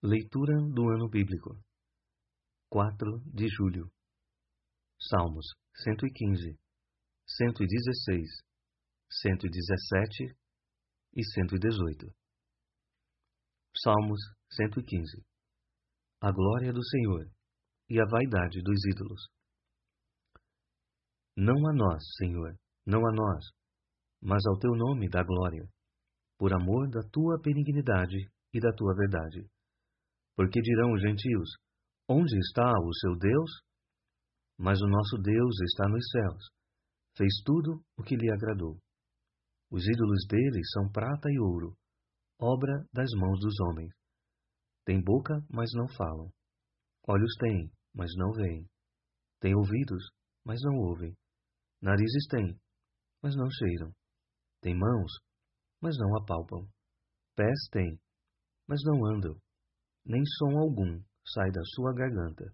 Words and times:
Leitura 0.00 0.54
do 0.72 0.90
Ano 0.90 1.08
Bíblico. 1.08 1.60
4 2.70 3.20
de 3.34 3.48
julho. 3.48 3.90
Salmos 4.96 5.44
115, 5.74 6.56
116, 7.26 8.28
117 9.10 10.36
e 11.16 11.24
118 11.24 12.14
Salmos 13.76 14.20
115 14.52 15.26
A 16.20 16.30
glória 16.30 16.72
do 16.72 16.84
Senhor 16.84 17.28
e 17.90 18.00
a 18.00 18.04
vaidade 18.04 18.62
dos 18.62 18.78
ídolos. 18.86 19.26
Não 21.36 21.56
a 21.68 21.72
nós, 21.74 22.04
Senhor, 22.18 22.56
não 22.86 23.04
a 23.04 23.12
nós, 23.12 23.44
mas 24.22 24.46
ao 24.46 24.60
teu 24.60 24.76
nome 24.76 25.08
dá 25.08 25.24
glória, 25.24 25.68
por 26.38 26.52
amor 26.54 26.88
da 26.88 27.00
tua 27.10 27.36
benignidade 27.42 28.30
e 28.54 28.60
da 28.60 28.72
tua 28.72 28.94
verdade 28.94 29.50
porque 30.38 30.60
dirão 30.60 30.92
os 30.92 31.02
gentios: 31.02 31.50
Onde 32.08 32.38
está 32.38 32.70
o 32.70 32.94
seu 32.94 33.18
Deus? 33.18 33.50
Mas 34.56 34.80
o 34.80 34.86
nosso 34.86 35.18
Deus 35.20 35.60
está 35.62 35.88
nos 35.88 36.08
céus. 36.10 36.44
Fez 37.16 37.42
tudo 37.44 37.82
o 37.96 38.04
que 38.04 38.14
lhe 38.14 38.30
agradou. 38.30 38.78
Os 39.68 39.84
ídolos 39.84 40.24
dele 40.28 40.64
são 40.72 40.92
prata 40.92 41.28
e 41.28 41.40
ouro, 41.40 41.76
obra 42.40 42.86
das 42.92 43.10
mãos 43.18 43.40
dos 43.40 43.58
homens. 43.60 43.92
Tem 44.84 45.02
boca, 45.02 45.34
mas 45.50 45.70
não 45.74 45.88
falam. 45.88 46.30
Olhos 47.08 47.34
têm, 47.40 47.70
mas 47.92 48.10
não 48.16 48.30
veem. 48.32 48.64
Tem 49.40 49.54
ouvidos, 49.56 50.04
mas 50.44 50.60
não 50.62 50.76
ouvem. 50.76 51.16
Narizes 51.82 52.26
têm, 52.30 52.56
mas 53.20 53.34
não 53.34 53.50
cheiram. 53.50 53.92
Tem 54.62 54.74
mãos, 54.76 55.12
mas 55.82 55.96
não 55.98 56.16
apalpam. 56.16 56.64
Pés 57.34 57.58
têm, 57.72 58.00
mas 58.68 58.80
não 58.84 59.04
andam 59.04 59.36
nem 60.08 60.24
som 60.24 60.58
algum 60.58 61.02
sai 61.34 61.50
da 61.50 61.62
sua 61.74 61.92
garganta. 61.92 62.50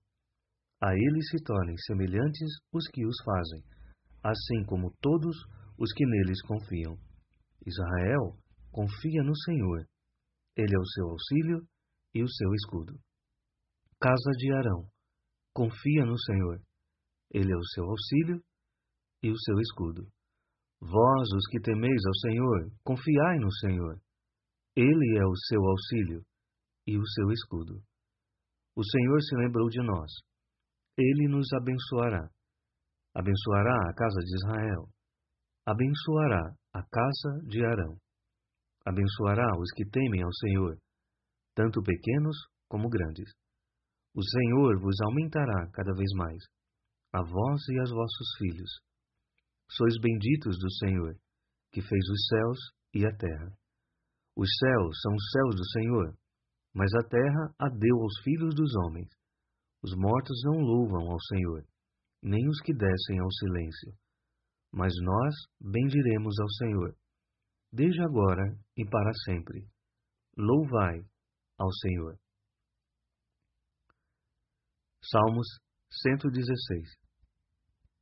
A 0.83 0.93
ele 0.93 1.23
se 1.23 1.43
tornem 1.45 1.77
semelhantes 1.79 2.51
os 2.73 2.89
que 2.89 3.07
os 3.07 3.17
fazem, 3.25 3.63
assim 4.23 4.65
como 4.67 4.93
todos 5.01 5.37
os 5.79 5.93
que 5.93 6.05
neles 6.05 6.43
confiam. 6.43 6.99
Israel 7.65 8.37
confia 8.73 9.23
no 9.23 9.37
Senhor. 9.37 9.87
Ele 10.57 10.75
é 10.75 10.79
o 10.79 10.87
seu 10.87 11.09
auxílio 11.09 11.67
e 12.13 12.23
o 12.23 12.29
seu 12.29 12.53
escudo. 12.55 12.99
Casa 14.01 14.31
de 14.37 14.53
Arão 14.53 14.89
confia 15.55 16.05
no 16.05 16.19
Senhor. 16.19 16.61
Ele 17.33 17.53
é 17.53 17.57
o 17.57 17.67
seu 17.73 17.85
auxílio 17.85 18.43
e 19.23 19.31
o 19.31 19.39
seu 19.39 19.59
escudo. 19.61 20.07
Vós, 20.81 21.29
os 21.35 21.47
que 21.49 21.61
temeis 21.61 22.05
ao 22.05 22.15
Senhor, 22.15 22.73
confiai 22.85 23.39
no 23.39 23.51
Senhor. 23.53 23.99
Ele 24.77 25.17
é 25.17 25.25
o 25.25 25.37
seu 25.49 25.65
auxílio 25.65 26.25
e 26.87 26.99
o 26.99 27.07
seu 27.07 27.31
escudo. 27.31 27.83
O 28.77 28.85
Senhor 28.85 29.21
se 29.23 29.37
lembrou 29.37 29.69
de 29.69 29.81
nós. 29.83 30.11
Ele 30.97 31.29
nos 31.29 31.47
abençoará. 31.53 32.29
Abençoará 33.15 33.91
a 33.91 33.95
casa 33.95 34.21
de 34.21 34.35
Israel. 34.35 34.89
Abençoará 35.67 36.55
a 36.73 36.83
casa 36.83 37.47
de 37.47 37.65
Arão. 37.65 37.97
Abençoará 38.85 39.47
os 39.59 39.71
que 39.73 39.89
temem 39.89 40.23
ao 40.23 40.33
Senhor, 40.35 40.77
tanto 41.55 41.83
pequenos 41.83 42.37
como 42.69 42.89
grandes. 42.89 43.33
O 44.15 44.23
Senhor 44.23 44.79
vos 44.81 45.01
aumentará 45.07 45.71
cada 45.73 45.95
vez 45.95 46.11
mais, 46.17 46.43
a 47.13 47.23
vós 47.23 47.61
e 47.69 47.79
aos 47.79 47.91
vossos 47.91 48.29
filhos. 48.39 48.71
Sois 49.71 49.99
benditos 50.01 50.59
do 50.59 50.71
Senhor, 50.73 51.17
que 51.73 51.81
fez 51.81 52.09
os 52.11 52.27
céus 52.27 52.59
e 52.93 53.07
a 53.07 53.17
terra. 53.17 53.57
Os 54.37 54.51
céus 54.59 55.01
são 55.01 55.15
os 55.15 55.31
céus 55.31 55.57
do 55.57 55.65
Senhor, 55.71 56.15
mas 56.75 56.93
a 56.93 57.09
terra 57.09 57.55
a 57.57 57.69
deu 57.69 58.03
aos 58.03 58.21
filhos 58.25 58.53
dos 58.55 58.75
homens. 58.75 59.09
Os 59.81 59.95
mortos 59.97 60.43
não 60.45 60.61
louvam 60.61 61.09
ao 61.13 61.21
Senhor, 61.21 61.65
nem 62.21 62.49
os 62.49 62.61
que 62.63 62.75
descem 62.75 63.21
ao 63.21 63.31
silêncio. 63.31 63.93
Mas 64.73 64.93
nós 65.01 65.35
bendiremos 65.61 66.35
ao 66.41 66.49
Senhor, 66.51 66.97
desde 67.73 68.03
agora 68.03 68.59
e 68.77 68.85
para 68.85 69.13
sempre. 69.25 69.69
Louvai 70.37 71.07
ao 71.57 71.73
Senhor. 71.73 72.19
Salmos 75.01 75.47
116 76.03 76.89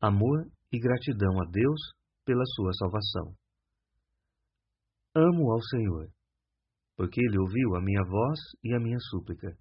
Amor 0.00 0.50
e 0.72 0.78
gratidão 0.78 1.42
a 1.42 1.50
Deus 1.50 1.80
pela 2.24 2.44
sua 2.46 2.72
salvação. 2.72 3.36
Amo 5.14 5.52
ao 5.52 5.60
Senhor 5.60 6.10
porque 7.02 7.20
ele 7.20 7.36
ouviu 7.36 7.74
a 7.74 7.82
minha 7.82 8.04
voz 8.04 8.38
e 8.62 8.72
a 8.72 8.78
minha 8.78 8.98
súplica. 9.10 9.58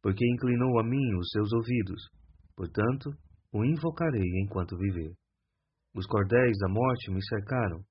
Porque 0.00 0.24
inclinou 0.24 0.78
a 0.78 0.84
mim 0.84 1.18
os 1.18 1.30
seus 1.30 1.52
ouvidos, 1.52 2.00
portanto, 2.54 3.10
o 3.52 3.64
invocarei 3.64 4.22
enquanto 4.44 4.78
viver. 4.78 5.16
Os 5.96 6.06
cordéis 6.06 6.56
da 6.58 6.68
morte 6.68 7.10
me 7.10 7.20
cercaram, 7.26 7.82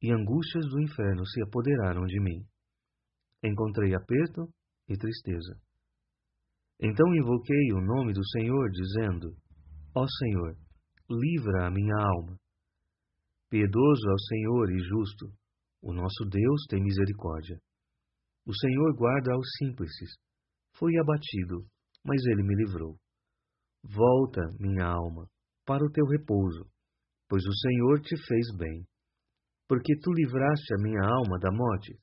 e 0.00 0.10
angústias 0.10 0.64
do 0.64 0.80
inferno 0.80 1.26
se 1.26 1.42
apoderaram 1.42 2.06
de 2.06 2.18
mim. 2.20 2.42
Encontrei 3.44 3.94
aperto 3.94 4.48
e 4.88 4.96
tristeza. 4.96 5.60
Então 6.80 7.14
invoquei 7.14 7.70
o 7.74 7.82
nome 7.82 8.14
do 8.14 8.26
Senhor, 8.28 8.70
dizendo: 8.70 9.36
Ó 9.94 10.06
Senhor, 10.06 10.56
livra 11.06 11.66
a 11.66 11.70
minha 11.70 11.96
alma. 11.96 12.34
Piedoso 13.50 14.08
é 14.08 14.14
o 14.14 14.18
Senhor 14.18 14.70
e 14.70 14.78
justo, 14.78 15.41
o 15.82 15.92
nosso 15.92 16.24
Deus 16.30 16.64
tem 16.68 16.80
misericórdia. 16.82 17.58
O 18.46 18.54
Senhor 18.54 18.94
guarda 18.96 19.34
aos 19.34 19.46
simples. 19.58 19.90
Fui 20.76 20.96
abatido, 20.98 21.66
mas 22.04 22.24
ele 22.26 22.42
me 22.42 22.54
livrou. 22.54 22.96
Volta, 23.82 24.40
minha 24.60 24.86
alma, 24.86 25.28
para 25.66 25.84
o 25.84 25.90
teu 25.90 26.06
repouso, 26.06 26.70
pois 27.28 27.44
o 27.44 27.52
Senhor 27.52 28.00
te 28.00 28.16
fez 28.26 28.56
bem. 28.56 28.86
Porque 29.68 29.98
tu 29.98 30.12
livraste 30.12 30.74
a 30.74 30.82
minha 30.82 31.02
alma 31.02 31.38
da 31.38 31.50
morte, 31.50 31.98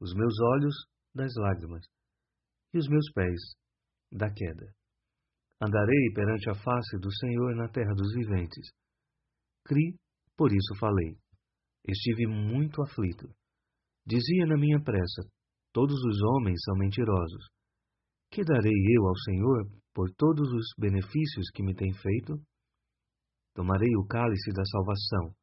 os 0.00 0.12
meus 0.14 0.34
olhos 0.40 0.74
das 1.14 1.32
lágrimas, 1.36 1.84
e 2.74 2.78
os 2.78 2.88
meus 2.88 3.10
pés 3.12 3.40
da 4.12 4.32
queda. 4.32 4.72
Andarei 5.60 6.12
perante 6.14 6.50
a 6.50 6.54
face 6.54 6.98
do 6.98 7.12
Senhor 7.14 7.54
na 7.54 7.68
terra 7.68 7.92
dos 7.94 8.12
viventes. 8.14 8.70
Cri, 9.64 9.94
por 10.36 10.50
isso 10.52 10.74
falei. 10.80 11.16
Estive 11.86 12.26
muito 12.26 12.82
aflito. 12.82 13.28
Dizia 14.06 14.46
na 14.46 14.56
minha 14.56 14.82
pressa: 14.82 15.22
Todos 15.72 15.96
os 16.04 16.22
homens 16.22 16.60
são 16.64 16.76
mentirosos. 16.76 17.48
Que 18.30 18.44
darei 18.44 18.72
eu 18.96 19.06
ao 19.06 19.16
Senhor 19.16 19.70
por 19.94 20.10
todos 20.16 20.48
os 20.52 20.66
benefícios 20.78 21.50
que 21.54 21.62
me 21.62 21.74
tem 21.74 21.92
feito? 21.92 22.40
Tomarei 23.54 23.94
o 23.96 24.06
cálice 24.06 24.52
da 24.52 24.64
salvação 24.64 25.34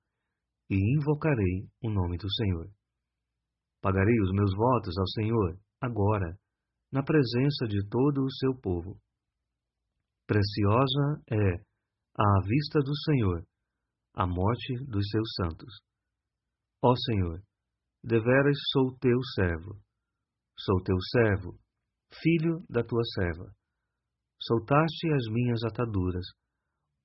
e 0.70 0.76
invocarei 0.76 1.68
o 1.84 1.90
nome 1.90 2.18
do 2.18 2.32
Senhor. 2.34 2.70
Pagarei 3.82 4.20
os 4.22 4.32
meus 4.32 4.54
votos 4.56 4.98
ao 4.98 5.08
Senhor, 5.08 5.60
agora, 5.82 6.38
na 6.92 7.04
presença 7.04 7.68
de 7.68 7.88
todo 7.90 8.24
o 8.24 8.32
seu 8.32 8.56
povo. 8.56 8.98
Preciosa 10.26 11.22
é, 11.32 11.56
à 12.18 12.42
vista 12.46 12.80
do 12.80 12.96
Senhor, 13.06 13.46
a 14.14 14.26
morte 14.26 14.74
dos 14.86 15.08
seus 15.10 15.30
santos. 15.36 15.80
Ó 16.88 16.96
Senhor, 16.96 17.44
deveras 18.02 18.58
sou 18.72 18.98
teu 19.00 19.20
servo. 19.36 19.78
Sou 20.58 20.82
teu 20.84 20.96
servo, 21.12 21.60
filho 22.22 22.64
da 22.70 22.82
tua 22.82 23.04
serva. 23.14 23.52
Soltaste 24.42 25.12
as 25.12 25.28
minhas 25.30 25.62
ataduras. 25.66 26.26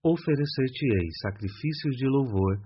Oferecer-te-ei 0.05 1.09
sacrifícios 1.23 1.97
de 1.97 2.07
louvor 2.07 2.61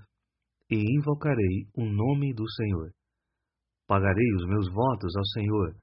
e 0.70 0.76
invocarei 0.76 1.66
o 1.74 1.86
nome 1.86 2.34
do 2.34 2.44
Senhor. 2.50 2.92
Pagarei 3.86 4.34
os 4.34 4.46
meus 4.46 4.68
votos 4.70 5.16
ao 5.16 5.24
Senhor 5.24 5.74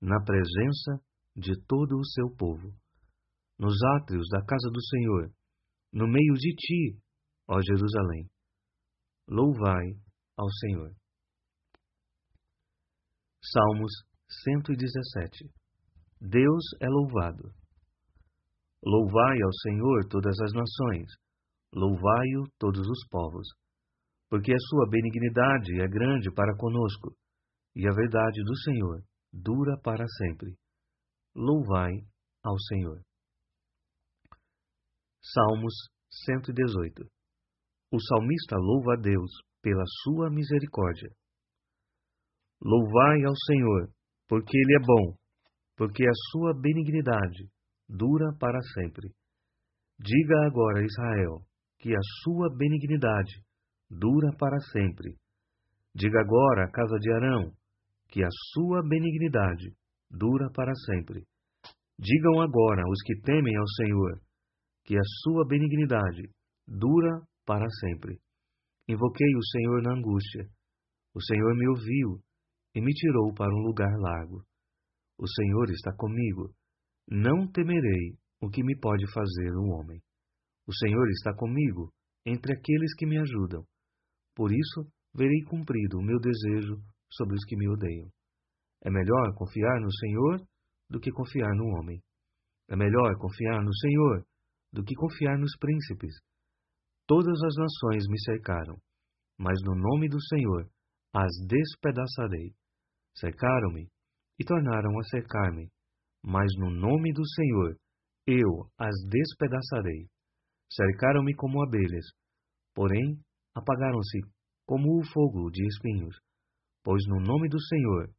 na 0.00 0.22
presença 0.22 1.02
de 1.34 1.60
todo 1.66 1.98
o 1.98 2.04
seu 2.04 2.30
povo. 2.36 2.72
Nos 3.58 3.74
átrios 3.98 4.28
da 4.28 4.38
casa 4.38 4.70
do 4.70 4.80
Senhor, 4.84 5.32
no 5.92 6.06
meio 6.06 6.34
de 6.34 6.54
ti, 6.54 6.96
ó 7.48 7.60
Jerusalém. 7.60 8.30
Louvai 9.28 10.05
ao 10.36 10.50
Senhor. 10.50 10.92
Salmos 13.42 13.92
117 14.44 15.48
Deus 16.20 16.64
é 16.80 16.88
louvado. 16.88 17.52
Louvai 18.82 19.38
ao 19.42 19.52
Senhor 19.62 20.06
todas 20.08 20.38
as 20.40 20.52
nações, 20.52 21.10
louvai-o 21.72 22.44
todos 22.58 22.86
os 22.86 23.06
povos, 23.08 23.48
porque 24.28 24.52
a 24.52 24.58
sua 24.58 24.88
benignidade 24.88 25.80
é 25.80 25.88
grande 25.88 26.32
para 26.32 26.56
conosco, 26.56 27.16
e 27.74 27.86
a 27.86 27.92
verdade 27.92 28.42
do 28.42 28.56
Senhor 28.58 29.02
dura 29.32 29.78
para 29.82 30.06
sempre. 30.06 30.56
Louvai 31.34 31.92
ao 32.42 32.58
Senhor. 32.60 33.00
Salmos 35.22 35.74
118 36.24 37.04
O 37.92 38.00
salmista 38.00 38.56
louva 38.56 38.94
a 38.94 38.96
Deus 38.96 39.30
pela 39.66 39.82
sua 40.04 40.30
misericórdia. 40.30 41.10
Louvai 42.62 43.24
ao 43.24 43.34
Senhor, 43.34 43.90
porque 44.28 44.56
Ele 44.56 44.76
é 44.76 44.78
bom, 44.78 45.16
porque 45.76 46.06
a 46.06 46.12
sua 46.30 46.54
benignidade 46.54 47.50
dura 47.88 48.32
para 48.38 48.60
sempre. 48.74 49.10
Diga 49.98 50.46
agora 50.46 50.78
a 50.78 50.84
Israel 50.84 51.42
que 51.80 51.92
a 51.92 52.00
sua 52.22 52.48
benignidade 52.56 53.42
dura 53.90 54.30
para 54.38 54.56
sempre. 54.70 55.16
Diga 55.92 56.20
agora 56.20 56.66
à 56.66 56.70
casa 56.70 56.96
de 57.00 57.12
Arão 57.12 57.50
que 58.08 58.22
a 58.22 58.28
sua 58.52 58.82
benignidade 58.88 59.74
dura 60.08 60.48
para 60.54 60.72
sempre. 60.86 61.24
Digam 61.98 62.40
agora 62.40 62.84
os 62.88 63.02
que 63.02 63.20
temem 63.20 63.56
ao 63.56 63.66
Senhor 63.66 64.20
que 64.84 64.96
a 64.96 65.04
sua 65.24 65.44
benignidade 65.44 66.30
dura 66.68 67.20
para 67.44 67.66
sempre. 67.80 68.20
Invoquei 68.88 69.34
o 69.34 69.44
Senhor 69.44 69.82
na 69.82 69.94
angústia. 69.94 70.48
O 71.14 71.20
Senhor 71.20 71.56
me 71.56 71.68
ouviu 71.68 72.22
e 72.74 72.80
me 72.80 72.92
tirou 72.92 73.34
para 73.34 73.52
um 73.52 73.62
lugar 73.66 73.92
largo. 73.98 74.44
O 75.18 75.26
Senhor 75.26 75.70
está 75.70 75.92
comigo. 75.96 76.54
Não 77.08 77.50
temerei 77.50 78.16
o 78.40 78.48
que 78.48 78.62
me 78.62 78.78
pode 78.78 79.10
fazer 79.12 79.56
um 79.56 79.72
homem. 79.72 80.00
O 80.66 80.74
Senhor 80.74 81.08
está 81.10 81.34
comigo 81.34 81.92
entre 82.24 82.52
aqueles 82.52 82.94
que 82.96 83.06
me 83.06 83.18
ajudam. 83.18 83.64
Por 84.34 84.52
isso, 84.52 84.86
verei 85.14 85.42
cumprido 85.48 85.98
o 85.98 86.02
meu 86.02 86.18
desejo 86.20 86.80
sobre 87.10 87.34
os 87.34 87.44
que 87.44 87.56
me 87.56 87.68
odeiam. 87.68 88.08
É 88.84 88.90
melhor 88.90 89.34
confiar 89.34 89.80
no 89.80 89.92
Senhor 89.92 90.46
do 90.90 91.00
que 91.00 91.10
confiar 91.10 91.54
no 91.54 91.66
homem. 91.76 92.00
É 92.68 92.76
melhor 92.76 93.16
confiar 93.18 93.62
no 93.64 93.74
Senhor 93.74 94.26
do 94.72 94.84
que 94.84 94.94
confiar 94.94 95.38
nos 95.38 95.56
príncipes. 95.56 96.14
Todas 97.06 97.40
as 97.44 97.54
nações 97.54 98.08
me 98.08 98.20
cercaram, 98.20 98.76
mas 99.38 99.60
no 99.62 99.76
nome 99.76 100.08
do 100.08 100.20
Senhor 100.20 100.68
as 101.14 101.30
despedaçarei. 101.46 102.52
Cercaram-me 103.16 103.88
e 104.38 104.44
tornaram 104.44 104.98
a 104.98 105.02
cercar-me, 105.04 105.70
mas 106.22 106.50
no 106.58 106.68
nome 106.68 107.12
do 107.12 107.24
Senhor 107.24 107.76
eu 108.26 108.68
as 108.76 108.94
despedaçarei. 109.08 110.08
Cercaram-me 110.70 111.32
como 111.36 111.62
abelhas, 111.62 112.06
porém 112.74 113.20
apagaram-se 113.54 114.20
como 114.66 114.98
o 114.98 115.06
fogo 115.12 115.48
de 115.50 115.64
espinhos, 115.64 116.16
pois 116.82 117.06
no 117.06 117.20
nome 117.20 117.48
do 117.48 117.60
Senhor 117.60 118.10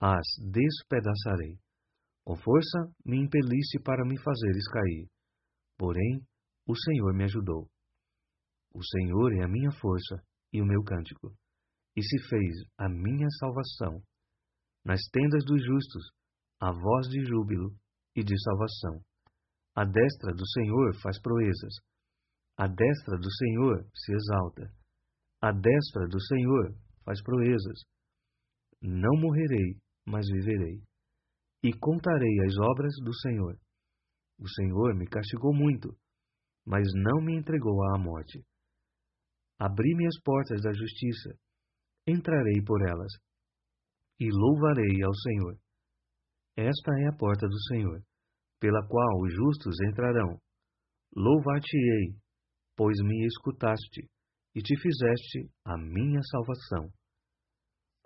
as 0.00 0.26
despedaçarei. 0.50 1.58
Com 2.24 2.36
força 2.36 2.90
me 3.04 3.18
impelisse 3.18 3.78
para 3.84 4.02
me 4.04 4.18
fazeres 4.18 4.66
cair, 4.72 5.08
porém 5.76 6.22
o 6.66 6.74
Senhor 6.74 7.12
me 7.12 7.24
ajudou. 7.24 7.68
O 8.72 8.82
Senhor 8.84 9.32
é 9.32 9.44
a 9.44 9.48
minha 9.48 9.70
força 9.72 10.22
e 10.52 10.62
o 10.62 10.64
meu 10.64 10.82
cântico, 10.82 11.34
e 11.96 12.02
se 12.02 12.28
fez 12.28 12.56
a 12.78 12.88
minha 12.88 13.28
salvação. 13.38 14.02
Nas 14.84 15.00
tendas 15.12 15.44
dos 15.44 15.64
justos, 15.64 16.10
a 16.60 16.72
voz 16.72 17.08
de 17.08 17.24
júbilo 17.24 17.74
e 18.14 18.22
de 18.22 18.34
salvação. 18.42 19.02
A 19.74 19.84
destra 19.84 20.32
do 20.32 20.46
Senhor 20.46 20.94
faz 21.02 21.20
proezas. 21.20 21.74
A 22.56 22.66
destra 22.66 23.16
do 23.18 23.30
Senhor 23.32 23.86
se 23.94 24.12
exalta. 24.12 24.70
A 25.42 25.52
destra 25.52 26.06
do 26.06 26.20
Senhor 26.20 26.74
faz 27.04 27.22
proezas. 27.22 27.80
Não 28.82 29.20
morrerei, 29.20 29.76
mas 30.06 30.26
viverei. 30.28 30.82
E 31.62 31.72
contarei 31.72 32.40
as 32.46 32.56
obras 32.58 32.94
do 33.02 33.14
Senhor. 33.20 33.58
O 34.38 34.48
Senhor 34.48 34.94
me 34.94 35.06
castigou 35.06 35.54
muito, 35.54 35.96
mas 36.66 36.86
não 36.94 37.20
me 37.20 37.36
entregou 37.36 37.82
à 37.94 37.98
morte. 37.98 38.42
Abri-me 39.60 40.06
as 40.06 40.18
portas 40.22 40.62
da 40.62 40.72
justiça, 40.72 41.38
entrarei 42.06 42.62
por 42.64 42.80
elas, 42.80 43.12
e 44.18 44.30
louvarei 44.32 45.02
ao 45.04 45.14
Senhor. 45.14 45.58
Esta 46.56 46.92
é 46.98 47.08
a 47.08 47.16
porta 47.16 47.46
do 47.46 47.60
Senhor, 47.68 48.02
pela 48.58 48.86
qual 48.88 49.20
os 49.20 49.34
justos 49.34 49.76
entrarão. 49.86 50.40
Louvar-te-ei, 51.14 52.16
pois 52.74 52.96
me 53.02 53.26
escutaste, 53.26 54.08
e 54.54 54.62
te 54.62 54.74
fizeste 54.80 55.50
a 55.66 55.76
minha 55.76 56.22
salvação. 56.22 56.90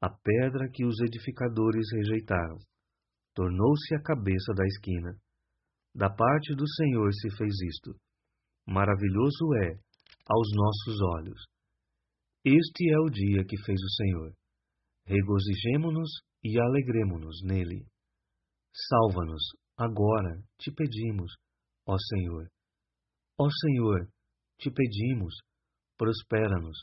A 0.03 0.11
pedra 0.11 0.69
que 0.73 0.85
os 0.85 1.01
edificadores 1.01 1.87
rejeitaram 1.93 2.59
tornou-se 3.33 3.95
a 3.95 4.03
cabeça 4.03 4.53
da 4.55 4.65
esquina. 4.67 5.17
Da 5.95 6.11
parte 6.11 6.55
do 6.55 6.69
Senhor 6.69 7.13
se 7.13 7.31
fez 7.37 7.55
isto. 7.63 7.97
Maravilhoso 8.67 9.55
é 9.63 9.84
aos 10.27 10.49
nossos 10.55 11.01
olhos. 11.03 11.45
Este 12.45 12.91
é 12.91 12.99
o 12.99 13.11
dia 13.11 13.45
que 13.45 13.57
fez 13.65 13.81
o 13.81 13.91
Senhor. 13.91 14.35
Regozijemo-nos 15.07 16.11
e 16.43 16.59
alegremo-nos 16.59 17.41
nele. 17.43 17.87
Salva-nos, 18.89 19.43
agora, 19.77 20.43
te 20.59 20.73
pedimos, 20.73 21.33
ó 21.87 21.97
Senhor. 21.99 22.49
Ó 23.39 23.49
Senhor, 23.51 24.09
te 24.59 24.71
pedimos, 24.71 25.35
prospera-nos. 25.97 26.79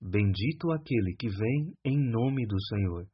Bendito 0.00 0.72
aquele 0.72 1.14
que 1.16 1.28
vem 1.28 1.74
em 1.84 1.98
nome 1.98 2.46
do 2.46 2.60
Senhor. 2.66 3.06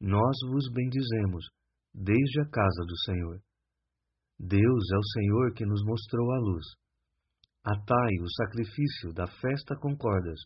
Nós 0.00 0.36
vos 0.50 0.70
bendizemos, 0.72 1.46
desde 1.94 2.40
a 2.40 2.48
casa 2.50 2.84
do 2.86 2.98
Senhor. 3.04 3.40
Deus 4.38 4.90
é 4.92 4.96
o 4.98 5.08
Senhor 5.14 5.54
que 5.54 5.64
nos 5.64 5.82
mostrou 5.84 6.30
a 6.32 6.38
luz 6.38 6.66
Atai 7.68 8.14
o 8.22 8.30
sacrifício 8.30 9.12
da 9.12 9.26
festa 9.26 9.74
com 9.80 9.96
cordas, 9.96 10.38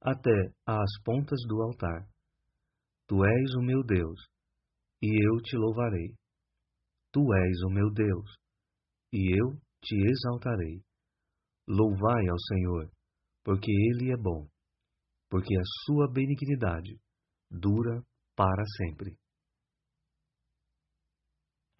até 0.00 0.54
às 0.64 1.02
pontas 1.04 1.40
do 1.48 1.60
altar. 1.62 2.08
Tu 3.08 3.24
és 3.24 3.54
o 3.56 3.60
meu 3.60 3.82
Deus, 3.82 4.20
e 5.02 5.08
eu 5.08 5.42
te 5.42 5.56
louvarei. 5.56 6.14
Tu 7.12 7.20
és 7.34 7.62
o 7.64 7.70
meu 7.70 7.90
Deus, 7.92 8.36
e 9.12 9.36
eu 9.36 9.60
te 9.82 9.96
exaltarei. 9.96 10.80
Louvai 11.68 12.28
ao 12.28 12.38
Senhor, 12.38 12.88
porque 13.42 13.72
Ele 13.72 14.12
é 14.12 14.16
bom, 14.16 14.48
porque 15.28 15.52
a 15.56 15.62
sua 15.84 16.08
benignidade 16.08 17.00
dura 17.50 18.00
para 18.36 18.62
sempre. 18.76 19.18